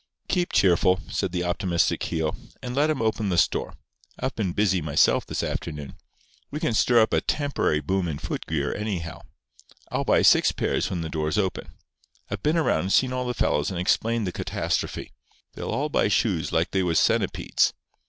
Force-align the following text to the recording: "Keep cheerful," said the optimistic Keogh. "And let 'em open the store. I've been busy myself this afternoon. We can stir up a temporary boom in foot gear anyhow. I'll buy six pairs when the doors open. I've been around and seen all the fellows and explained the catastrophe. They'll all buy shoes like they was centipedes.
"Keep 0.29 0.51
cheerful," 0.51 0.99
said 1.11 1.31
the 1.31 1.43
optimistic 1.43 1.99
Keogh. 1.99 2.35
"And 2.63 2.73
let 2.75 2.89
'em 2.89 3.03
open 3.03 3.29
the 3.29 3.37
store. 3.37 3.75
I've 4.19 4.33
been 4.35 4.51
busy 4.51 4.81
myself 4.81 5.27
this 5.27 5.43
afternoon. 5.43 5.93
We 6.49 6.59
can 6.59 6.73
stir 6.73 7.01
up 7.03 7.13
a 7.13 7.21
temporary 7.21 7.81
boom 7.81 8.07
in 8.07 8.17
foot 8.17 8.47
gear 8.47 8.73
anyhow. 8.73 9.21
I'll 9.91 10.03
buy 10.03 10.23
six 10.23 10.51
pairs 10.51 10.89
when 10.89 11.01
the 11.01 11.07
doors 11.09 11.37
open. 11.37 11.75
I've 12.31 12.41
been 12.41 12.57
around 12.57 12.79
and 12.79 12.93
seen 12.93 13.13
all 13.13 13.27
the 13.27 13.35
fellows 13.35 13.69
and 13.69 13.79
explained 13.79 14.25
the 14.25 14.31
catastrophe. 14.31 15.11
They'll 15.53 15.69
all 15.69 15.89
buy 15.89 16.07
shoes 16.07 16.51
like 16.51 16.71
they 16.71 16.81
was 16.81 16.99
centipedes. 16.99 17.73